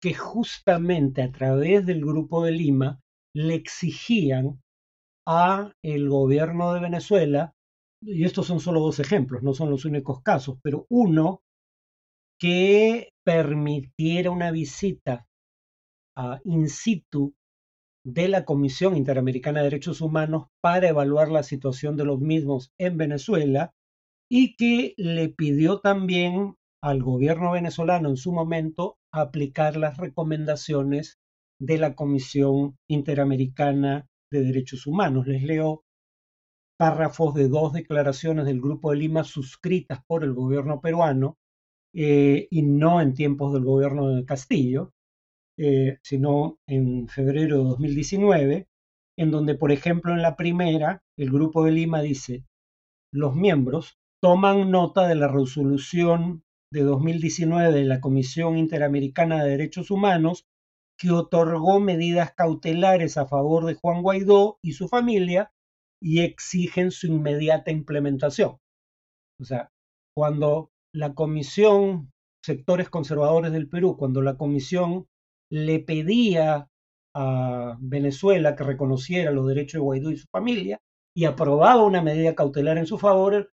que 0.00 0.14
justamente 0.14 1.22
a 1.22 1.32
través 1.32 1.84
del 1.84 2.04
Grupo 2.04 2.44
de 2.44 2.52
Lima 2.52 3.00
le 3.34 3.54
exigían 3.54 4.60
a 5.26 5.72
el 5.82 6.08
gobierno 6.08 6.72
de 6.72 6.80
Venezuela, 6.80 7.52
y 8.00 8.24
estos 8.24 8.46
son 8.46 8.60
solo 8.60 8.80
dos 8.80 9.00
ejemplos, 9.00 9.42
no 9.42 9.52
son 9.52 9.70
los 9.70 9.84
únicos 9.84 10.22
casos, 10.22 10.58
pero 10.62 10.86
uno 10.88 11.42
que 12.40 13.10
permitiera 13.24 14.30
una 14.30 14.52
visita 14.52 15.26
a 16.16 16.40
in 16.44 16.68
situ 16.68 17.34
de 18.12 18.26
la 18.28 18.46
Comisión 18.46 18.96
Interamericana 18.96 19.58
de 19.58 19.64
Derechos 19.64 20.00
Humanos 20.00 20.46
para 20.62 20.88
evaluar 20.88 21.30
la 21.30 21.42
situación 21.42 21.98
de 21.98 22.06
los 22.06 22.20
mismos 22.20 22.72
en 22.78 22.96
Venezuela 22.96 23.74
y 24.30 24.56
que 24.56 24.94
le 24.96 25.28
pidió 25.28 25.80
también 25.80 26.54
al 26.82 27.02
gobierno 27.02 27.52
venezolano 27.52 28.08
en 28.08 28.16
su 28.16 28.32
momento 28.32 28.96
aplicar 29.12 29.76
las 29.76 29.98
recomendaciones 29.98 31.18
de 31.60 31.76
la 31.76 31.94
Comisión 31.94 32.78
Interamericana 32.88 34.06
de 34.32 34.42
Derechos 34.42 34.86
Humanos. 34.86 35.26
Les 35.26 35.42
leo 35.42 35.82
párrafos 36.78 37.34
de 37.34 37.48
dos 37.48 37.74
declaraciones 37.74 38.46
del 38.46 38.62
Grupo 38.62 38.90
de 38.90 38.98
Lima 38.98 39.24
suscritas 39.24 40.00
por 40.06 40.24
el 40.24 40.32
gobierno 40.32 40.80
peruano 40.80 41.36
eh, 41.94 42.48
y 42.50 42.62
no 42.62 43.02
en 43.02 43.12
tiempos 43.12 43.52
del 43.52 43.64
gobierno 43.64 44.08
de 44.08 44.24
Castillo, 44.24 44.92
eh, 45.58 45.98
sino 46.02 46.58
en 46.68 47.08
febrero 47.08 47.58
de 47.58 47.64
2019, 47.64 48.68
en 49.18 49.30
donde, 49.32 49.56
por 49.56 49.72
ejemplo, 49.72 50.12
en 50.12 50.22
la 50.22 50.36
primera, 50.36 51.02
el 51.18 51.30
Grupo 51.30 51.64
de 51.64 51.72
Lima 51.72 52.00
dice, 52.00 52.44
los 53.12 53.34
miembros 53.34 53.98
toman 54.22 54.70
nota 54.70 55.08
de 55.08 55.16
la 55.16 55.26
resolución 55.28 56.44
de 56.72 56.82
2019 56.82 57.72
de 57.72 57.84
la 57.84 58.00
Comisión 58.00 58.56
Interamericana 58.56 59.42
de 59.42 59.50
Derechos 59.50 59.90
Humanos 59.90 60.44
que 60.98 61.10
otorgó 61.10 61.80
medidas 61.80 62.34
cautelares 62.34 63.16
a 63.16 63.26
favor 63.26 63.64
de 63.64 63.74
Juan 63.74 64.02
Guaidó 64.02 64.58
y 64.62 64.72
su 64.72 64.88
familia 64.88 65.52
y 66.00 66.20
exigen 66.20 66.90
su 66.90 67.06
inmediata 67.06 67.70
implementación. 67.70 68.58
O 69.40 69.44
sea, 69.44 69.70
cuando 70.14 70.70
la 70.92 71.14
Comisión, 71.14 72.12
sectores 72.44 72.90
conservadores 72.90 73.52
del 73.52 73.68
Perú, 73.68 73.96
cuando 73.96 74.22
la 74.22 74.36
Comisión 74.36 75.06
le 75.50 75.80
pedía 75.80 76.68
a 77.14 77.76
Venezuela 77.80 78.54
que 78.54 78.64
reconociera 78.64 79.30
los 79.30 79.46
derechos 79.46 79.80
de 79.80 79.84
Guaidó 79.84 80.10
y 80.10 80.16
su 80.16 80.26
familia 80.30 80.78
y 81.16 81.24
aprobaba 81.24 81.84
una 81.84 82.02
medida 82.02 82.34
cautelar 82.34 82.78
en 82.78 82.86
su 82.86 82.98
favor, 82.98 83.50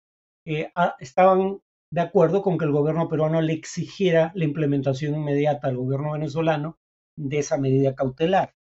eh, 0.46 0.72
estaban 1.00 1.60
de 1.92 2.02
acuerdo 2.02 2.42
con 2.42 2.58
que 2.58 2.66
el 2.66 2.72
gobierno 2.72 3.08
peruano 3.08 3.40
le 3.42 3.54
exigiera 3.54 4.32
la 4.36 4.46
implementación 4.46 5.16
inmediata 5.16 5.68
al 5.68 5.78
gobierno 5.78 6.14
venezolano 6.14 6.78
de 7.18 7.38
esa 7.40 7.58
medida 7.58 7.96
cautelar. 7.96 8.54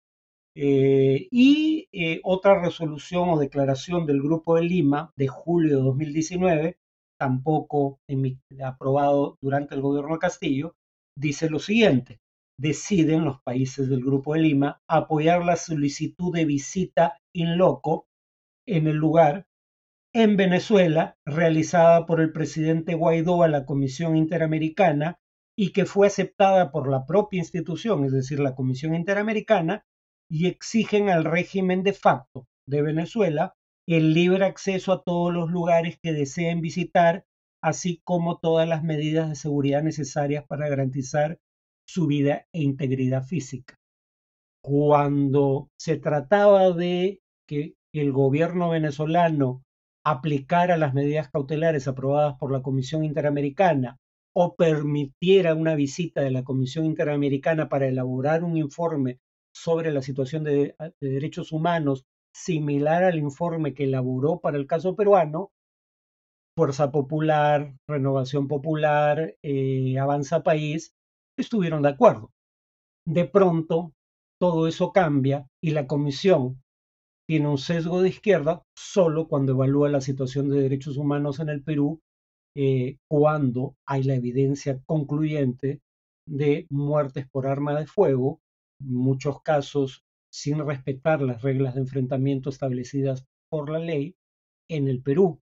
Eh, 0.56 1.30
y 1.32 1.88
eh, 1.94 2.20
otra 2.24 2.62
resolución 2.62 3.30
o 3.30 3.40
declaración 3.40 4.06
del 4.06 4.22
Grupo 4.22 4.56
de 4.56 4.64
Lima 4.64 5.14
de 5.16 5.28
julio 5.28 5.78
de 5.78 5.84
2019, 5.84 6.78
tampoco 7.18 8.00
aprobado 8.64 9.38
durante 9.42 9.76
el 9.76 9.82
gobierno 9.82 10.16
de 10.16 10.20
Castillo, 10.20 10.76
dice 11.18 11.50
lo 11.50 11.60
siguiente, 11.60 12.20
deciden 12.58 13.26
los 13.26 13.42
países 13.42 13.90
del 13.90 14.04
Grupo 14.04 14.34
de 14.34 14.42
Lima 14.42 14.82
apoyar 14.88 15.44
la 15.44 15.56
solicitud 15.56 16.34
de 16.34 16.46
visita 16.46 17.20
in 17.34 17.58
loco 17.58 18.08
en 18.68 18.88
el 18.88 18.96
lugar 18.96 19.48
en 20.14 20.36
Venezuela 20.36 21.18
realizada 21.26 22.06
por 22.06 22.20
el 22.20 22.34
presidente 22.34 22.96
Guaidó 22.96 23.44
a 23.44 23.48
la 23.48 23.66
Comisión 23.66 24.18
Interamericana 24.18 25.20
y 25.56 25.72
que 25.72 25.86
fue 25.86 26.08
aceptada 26.08 26.72
por 26.72 26.90
la 26.90 27.06
propia 27.06 27.40
institución, 27.40 28.06
es 28.06 28.12
decir, 28.12 28.40
la 28.40 28.56
Comisión 28.56 28.96
Interamericana, 28.96 29.86
y 30.30 30.48
exigen 30.48 31.10
al 31.10 31.26
régimen 31.26 31.84
de 31.84 31.94
facto 31.94 32.48
de 32.66 32.82
Venezuela 32.82 33.56
el 33.88 34.14
libre 34.14 34.46
acceso 34.46 34.94
a 34.94 35.04
todos 35.04 35.34
los 35.34 35.52
lugares 35.52 36.00
que 36.02 36.14
deseen 36.14 36.62
visitar, 36.62 37.26
así 37.62 38.02
como 38.04 38.38
todas 38.40 38.68
las 38.68 38.84
medidas 38.84 39.30
de 39.30 39.36
seguridad 39.36 39.84
necesarias 39.84 40.46
para 40.48 40.70
garantizar 40.70 41.40
su 41.92 42.08
vida 42.08 42.46
e 42.54 42.62
integridad 42.62 43.24
física. 43.24 43.76
Cuando 44.64 45.70
se 45.78 45.98
trataba 45.98 46.72
de 46.72 47.20
que 47.48 47.74
el 47.94 48.14
gobierno 48.14 48.70
venezolano 48.70 49.64
aplicara 50.06 50.78
las 50.78 50.94
medidas 50.94 51.30
cautelares 51.30 51.88
aprobadas 51.88 52.36
por 52.40 52.52
la 52.52 52.62
Comisión 52.62 53.04
Interamericana 53.04 53.98
o 54.34 54.56
permitiera 54.56 55.54
una 55.54 55.76
visita 55.76 56.22
de 56.22 56.32
la 56.32 56.44
Comisión 56.44 56.86
Interamericana 56.86 57.68
para 57.68 57.88
elaborar 57.88 58.44
un 58.46 58.56
informe 58.56 59.20
sobre 59.54 59.92
la 59.92 60.02
situación 60.02 60.46
de, 60.46 60.76
derechos 61.02 61.52
humanos 61.52 62.06
similar 62.34 63.04
al 63.04 63.18
informe 63.18 63.74
que 63.74 63.84
elaboró 63.84 64.40
para 64.40 64.58
el 64.58 64.66
caso 64.66 64.96
peruano, 64.96 65.52
Fuerza 66.56 66.92
Popular, 66.92 67.74
Renovación 67.86 68.48
Popular, 68.48 69.36
eh, 69.44 70.00
Avanza 70.00 70.44
País, 70.44 70.94
estuvieron 71.42 71.82
de 71.82 71.90
acuerdo. 71.90 72.32
De 73.06 73.26
pronto, 73.26 73.94
todo 74.40 74.68
eso 74.68 74.92
cambia 74.92 75.48
y 75.62 75.72
la 75.72 75.88
comisión 75.88 76.62
tiene 77.28 77.48
un 77.48 77.58
sesgo 77.58 78.02
de 78.02 78.10
izquierda 78.10 78.64
solo 78.76 79.28
cuando 79.28 79.54
evalúa 79.54 79.90
la 79.90 80.02
situación 80.02 80.50
de 80.50 80.62
derechos 80.62 80.98
humanos 80.98 81.40
en 81.40 81.50
el 81.50 81.64
Perú 81.64 82.02
eh, 82.56 82.98
cuando 83.08 83.78
hay 83.86 84.04
la 84.04 84.16
evidencia 84.16 84.82
concluyente 84.86 85.82
de 86.28 86.68
muertes 86.70 87.28
por 87.30 87.48
arma 87.48 87.80
de 87.80 87.88
fuego, 87.88 88.42
en 88.82 88.94
muchos 88.94 89.42
casos 89.42 90.04
sin 90.32 90.66
respetar 90.66 91.22
las 91.22 91.42
reglas 91.42 91.76
de 91.76 91.82
enfrentamiento 91.82 92.50
establecidas 92.50 93.26
por 93.50 93.70
la 93.70 93.80
ley 93.80 94.16
en 94.70 94.88
el 94.88 95.02
Perú, 95.02 95.42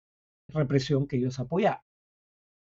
represión 0.50 1.08
que 1.08 1.18
ellos 1.18 1.40
apoyaron. 1.40 1.82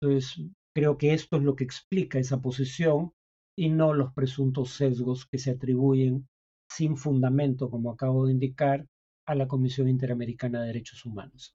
Entonces, 0.01 0.45
creo 0.75 0.99
que 0.99 1.15
esto 1.15 1.37
es 1.37 1.43
lo 1.43 1.57
que 1.57 1.65
explica 1.65 2.19
esa 2.19 2.41
posición 2.41 3.13
y 3.57 3.69
no 3.69 3.93
los 3.93 4.13
presuntos 4.13 4.71
sesgos 4.71 5.27
que 5.27 5.39
se 5.39 5.53
atribuyen 5.53 6.29
sin 6.69 6.97
fundamento, 6.97 7.71
como 7.71 7.91
acabo 7.93 8.27
de 8.27 8.33
indicar, 8.33 8.87
a 9.27 9.35
la 9.35 9.47
Comisión 9.47 9.89
Interamericana 9.89 10.61
de 10.61 10.69
Derechos 10.69 11.05
Humanos. 11.05 11.55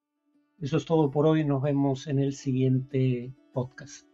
Eso 0.58 0.76
es 0.76 0.84
todo 0.84 1.10
por 1.10 1.26
hoy. 1.26 1.44
Nos 1.44 1.62
vemos 1.62 2.06
en 2.06 2.18
el 2.18 2.32
siguiente 2.32 3.34
podcast. 3.52 4.07